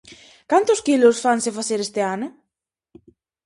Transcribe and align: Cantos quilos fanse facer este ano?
Cantos 0.51 0.83
quilos 0.87 1.21
fanse 1.25 1.55
facer 1.59 1.79
este 1.81 2.01
ano? 2.13 2.27